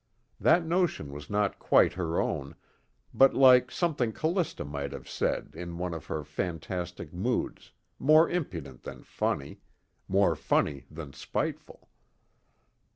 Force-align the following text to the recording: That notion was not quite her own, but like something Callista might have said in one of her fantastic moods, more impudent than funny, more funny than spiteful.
That 0.39 0.65
notion 0.65 1.11
was 1.11 1.29
not 1.29 1.59
quite 1.59 1.93
her 1.93 2.19
own, 2.19 2.55
but 3.13 3.35
like 3.35 3.69
something 3.69 4.11
Callista 4.11 4.65
might 4.65 4.91
have 4.93 5.07
said 5.07 5.51
in 5.55 5.77
one 5.77 5.93
of 5.93 6.07
her 6.07 6.23
fantastic 6.23 7.13
moods, 7.13 7.71
more 7.99 8.27
impudent 8.27 8.81
than 8.81 9.03
funny, 9.03 9.59
more 10.07 10.35
funny 10.35 10.87
than 10.89 11.13
spiteful. 11.13 11.87